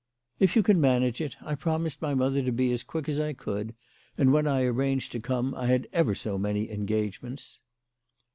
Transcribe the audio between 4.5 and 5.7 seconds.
arranged to come, I